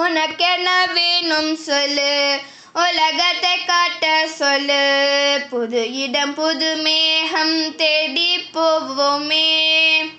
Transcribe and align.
உனக்கென்ன 0.00 0.86
வேணும் 0.94 1.56
சொல்லு. 1.56 2.38
உலகத்தை 2.72 3.64
காட்ட 3.64 4.28
சொல்லு. 4.28 5.42
புது 5.50 5.94
இடம் 5.94 6.34
புது 6.34 6.76
மேகம் 6.76 7.74
தேடி 7.74 8.38
போவோமே. 8.54 10.10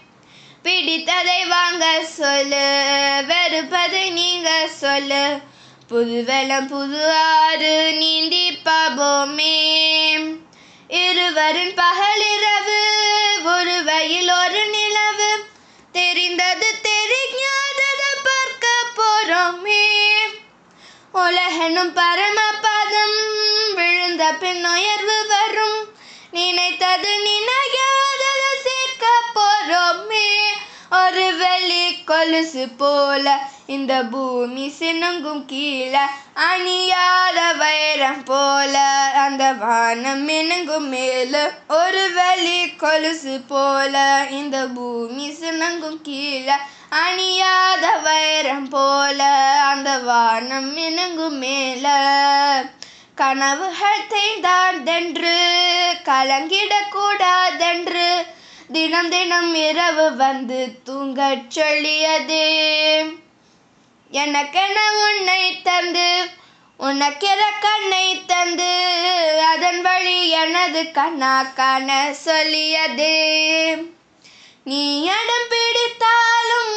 பிடித்ததை 0.64 1.48
வாங்க 1.48 2.04
சொல்லு. 2.04 2.84
வெறுப்பதை 3.28 4.12
நீங்க 4.12 4.68
சொல்லு. 4.68 5.38
புது 5.88 6.24
வெள்ளம் 6.24 6.68
புது 6.68 7.14
ஆறு 7.14 7.94
நீந்தி 7.94 8.52
பாபோமே 8.52 10.20
இருவரின் 10.88 11.74
பக 11.74 12.01
உலகனும் 21.82 22.00
பரமபதம் 22.00 23.16
விழுந்த 23.76 24.24
பின் 24.34 24.66
உயர்வு 24.66 25.16
வரும். 25.28 25.80
நினைத்தது 26.32 27.12
நினையாதத 27.28 28.42
சேர்க்க 28.66 29.06
போறோமே. 29.36 30.28
ஒரு 30.92 31.26
வெளி 31.38 32.04
கொலுசு 32.04 32.66
போல 32.78 33.26
இந்த 33.66 33.94
பூமி 34.12 34.66
சினுங்கும் 34.80 35.44
கீழே 35.46 36.04
அணியாத 36.50 37.40
வைரம் 37.54 38.24
போல 38.24 38.76
அந்த 39.24 39.52
வானம் 39.54 40.24
மினுங்கும் 40.30 40.90
மேல 40.90 41.34
ஒரு 41.68 42.04
வெளி 42.14 42.60
கொலுசு 42.76 43.38
போல 43.48 43.96
இந்த 44.32 44.68
பூமி 44.76 45.30
சினுங்கும் 45.42 46.02
கீழே 46.02 46.58
அணியாத 46.92 47.98
வைரம் 47.98 48.70
போல 48.70 49.24
அந்த 49.68 49.98
வானம் 49.98 50.78
மினுங்கும் 50.78 51.30
மேல. 51.30 51.88
கனவுகள் 53.16 54.06
தேய்ந்தார்தென்று 54.10 55.38
கலங்கிடக்கூடாதென்று. 56.04 58.26
தினம் 58.72 59.10
தினம் 59.10 59.56
இரவு 59.56 60.16
வந்து 60.16 60.80
தூங்கச் 60.86 61.56
சொல்லியதே. 61.56 63.16
எனக்கென 64.12 65.08
உன்னை 65.08 65.62
தந்து 65.62 66.30
உனக்கிற 66.80 67.42
கண்ணை 67.62 68.26
தந்து. 68.26 68.94
அதன் 69.48 69.82
வழி 69.82 70.30
எனது 70.30 70.92
கண்ணா 70.92 71.44
காண 71.44 72.14
சொல்லியதே. 72.26 73.78
நீ 74.64 75.02
இடம் 75.02 75.48
பிடித்தாலும் 75.50 76.71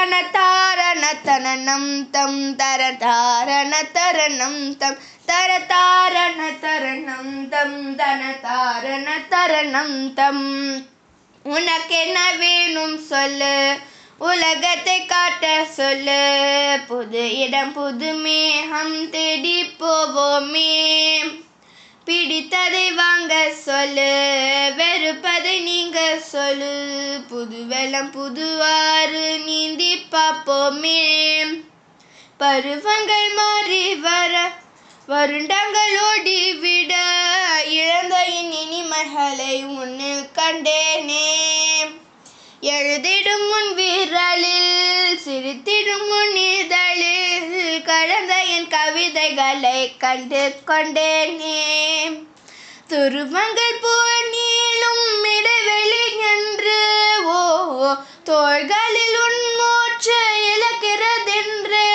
தரண 0.00 0.30
தாரண 0.32 1.06
தரணம் 1.24 2.10
தம் 2.10 2.56
தர 2.56 2.92
தாரண 2.92 3.74
தரணம் 3.92 4.76
தம் 4.76 4.96
தர 5.26 5.60
தாரண 5.60 6.40
தரணம் 6.60 7.48
தம் 7.48 7.96
தன 7.96 8.34
தாரண 8.42 9.06
தரணம் 9.30 10.12
தம். 10.12 10.86
உனக்கென்ன 11.42 12.34
வேணும் 12.38 12.98
சொல்லு 12.98 13.78
உலகத்தை 14.18 15.06
காட்ட 15.06 15.64
சொல்லு. 15.64 16.80
புது 16.88 17.38
இடம் 17.38 17.72
புது 17.72 18.14
மேகம் 18.14 19.10
தேடி 19.10 19.64
போவோமே. 19.64 21.19
பிடித்ததை 22.06 22.94
வாங்க 22.94 23.52
சொல்லு 23.52 24.10
வெறுப்பதை 24.76 25.62
நீங்க 25.62 26.18
சொல்லு. 26.18 27.20
புது 27.28 27.66
வெள்ளம் 27.66 28.10
புது 28.10 28.62
ஆறு 28.62 29.38
நீந்தி 29.38 30.06
பார்ப்போமே. 30.10 31.46
பருவங்கள் 32.38 33.32
மாறி 33.36 33.94
வர 33.94 34.52
வருடங்கள் 35.06 35.94
ஓடிவிட 36.00 36.92
இழந்தையின் 37.66 38.52
இனிமைகளை 38.52 39.64
உன்னில் 39.64 40.28
கண்டேனே. 40.34 41.28
எழுதிடும் 42.60 43.48
முன் 43.50 43.74
விரலில் 43.74 45.18
சிரித்திடும் 45.26 46.08
முன் 46.08 46.36
இதழில் 46.36 46.79
கவிதைகளை 49.50 49.96
கண்டு 49.96 50.54
கொண்டேனே. 50.66 51.62
துருவங்கள் 52.88 53.78
போல் 53.82 54.28
நீளும் 54.30 55.38
இடைவெளி 55.38 56.18
என்று 56.32 56.78
ஓ 57.24 57.94
தோள்களில் 58.24 59.18
உன் 59.20 59.38
இழக்கிறதென்று. 60.50 61.92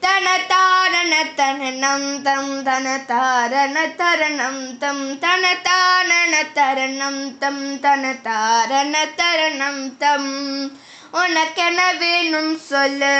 தன 0.00 0.38
தாரண 0.48 1.24
தரணம் 1.36 2.22
தம் 2.22 2.62
தன 2.62 3.00
தாரண 3.06 3.86
தரணம் 3.86 4.78
தம் 4.78 5.18
தன 5.18 5.56
தாரண 5.62 6.42
தரணம் 6.54 7.38
தம் 7.38 7.80
தன 7.80 8.14
தாரண 8.22 9.08
தரணம் 9.16 9.96
தம். 9.96 10.78
உனக்கென 11.14 11.98
வேணும் 11.98 12.58
சொல்லு 12.58 13.16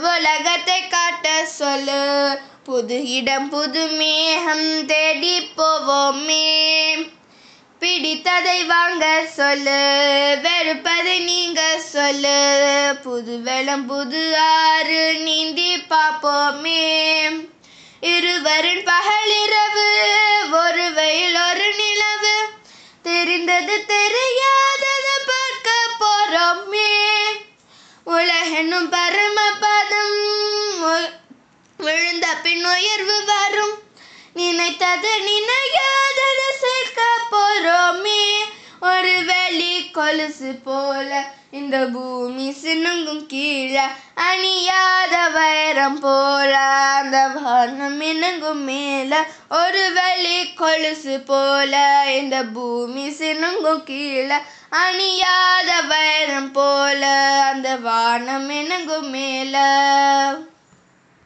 உலகத்தை 0.00 0.88
காட்ட 0.88 1.46
சொல்லு. 1.46 2.38
புது 2.64 3.10
இடம் 3.10 3.48
புது 3.48 3.86
மேகம் 3.86 4.86
தேடி 4.86 5.48
போவோமே. 5.56 6.48
பிடித்ததை 7.80 8.66
வாங்க 8.66 9.24
சொல்லு 9.26 9.80
வெறுப்பதை 10.42 11.24
நீங்க 11.24 11.78
சொல்லு. 11.78 12.40
புது 13.02 13.40
வெள்ளம் 13.40 13.86
புது 13.86 14.38
ஆறு 14.38 15.18
நீந்தி 15.18 15.76
பார்ப்போமே. 15.76 17.30
இருவரின் 18.00 18.84
பா 18.84 18.99
பின் 32.42 32.64
உயர்வு 32.64 33.24
வரும். 33.24 33.78
நினைத்தது 34.34 35.08
நினையாதது 35.20 36.46
சேர்க்க 36.60 37.02
போறோமே. 37.30 38.24
ஒரு 38.80 39.24
வெளி 39.24 39.90
கொலுசு 39.90 40.58
போல 40.64 41.24
இந்த 41.50 41.78
பூமி 41.78 42.56
சினுங்கும் 42.62 43.26
கீழே 43.26 43.80
அணியாத 44.14 45.28
வைரம் 45.28 46.00
போல 46.00 46.58
அந்த 46.98 47.26
வானம் 47.26 48.00
இணங்கும் 48.00 48.64
மேல 48.64 49.26
ஒரு 49.48 49.92
வெளி 49.92 50.52
கொலுசு 50.52 51.20
போல 51.20 52.04
இந்த 52.20 52.42
பூமி 52.42 53.08
சினுங்கும் 53.08 53.84
கீழே 53.84 54.36
அணியாத 54.70 55.80
வைரம் 55.80 56.52
போல 56.52 57.06
அந்த 57.52 57.76
வானம் 57.76 58.50
இணங்கும் 58.50 59.10
மேல. 59.10 59.58